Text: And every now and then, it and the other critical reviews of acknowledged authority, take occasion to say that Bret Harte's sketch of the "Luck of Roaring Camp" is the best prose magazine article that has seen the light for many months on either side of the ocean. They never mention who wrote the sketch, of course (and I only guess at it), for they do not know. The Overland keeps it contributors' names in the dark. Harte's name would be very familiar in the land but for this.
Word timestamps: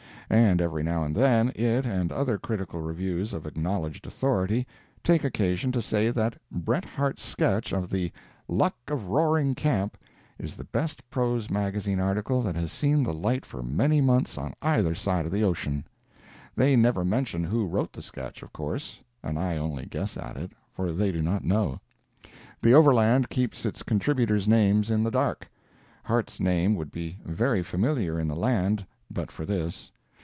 And 0.33 0.61
every 0.61 0.81
now 0.81 1.03
and 1.03 1.13
then, 1.13 1.51
it 1.57 1.85
and 1.85 2.09
the 2.09 2.15
other 2.15 2.37
critical 2.37 2.79
reviews 2.79 3.33
of 3.33 3.45
acknowledged 3.45 4.07
authority, 4.07 4.65
take 5.03 5.25
occasion 5.25 5.73
to 5.73 5.81
say 5.81 6.09
that 6.09 6.37
Bret 6.49 6.85
Harte's 6.85 7.21
sketch 7.21 7.73
of 7.73 7.89
the 7.89 8.13
"Luck 8.47 8.77
of 8.87 9.07
Roaring 9.09 9.55
Camp" 9.55 9.97
is 10.39 10.55
the 10.55 10.63
best 10.63 11.09
prose 11.09 11.49
magazine 11.49 11.99
article 11.99 12.41
that 12.43 12.55
has 12.55 12.71
seen 12.71 13.03
the 13.03 13.13
light 13.13 13.45
for 13.45 13.61
many 13.61 13.99
months 13.99 14.37
on 14.37 14.53
either 14.61 14.95
side 14.95 15.25
of 15.25 15.33
the 15.33 15.43
ocean. 15.43 15.85
They 16.55 16.77
never 16.77 17.03
mention 17.03 17.43
who 17.43 17.65
wrote 17.67 17.91
the 17.91 18.01
sketch, 18.01 18.41
of 18.41 18.53
course 18.53 19.01
(and 19.21 19.37
I 19.37 19.57
only 19.57 19.85
guess 19.85 20.15
at 20.15 20.37
it), 20.37 20.53
for 20.71 20.93
they 20.93 21.11
do 21.11 21.21
not 21.21 21.43
know. 21.43 21.81
The 22.61 22.73
Overland 22.73 23.29
keeps 23.29 23.65
it 23.65 23.85
contributors' 23.85 24.47
names 24.47 24.89
in 24.89 25.03
the 25.03 25.11
dark. 25.11 25.49
Harte's 26.05 26.39
name 26.39 26.75
would 26.75 26.89
be 26.93 27.19
very 27.25 27.61
familiar 27.61 28.17
in 28.17 28.29
the 28.29 28.35
land 28.37 28.85
but 29.11 29.29
for 29.29 29.45
this. 29.45 29.91